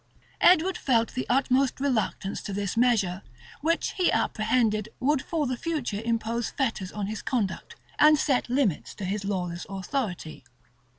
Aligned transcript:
Edward 0.39 0.79
felt 0.79 1.13
the 1.13 1.27
utmost 1.29 1.79
reluctance 1.79 2.41
to 2.41 2.53
this 2.53 2.75
measure, 2.75 3.21
which, 3.61 3.91
he 3.91 4.11
apprehended, 4.11 4.89
would 4.99 5.21
for 5.21 5.45
the 5.45 5.55
future 5.55 6.01
impose 6.03 6.49
fetters 6.49 6.91
on 6.91 7.05
his 7.05 7.21
conduct, 7.21 7.75
and 7.99 8.17
set 8.17 8.49
limits 8.49 8.95
to 8.95 9.05
his 9.05 9.23
lawless 9.23 9.67
authority. 9.69 10.43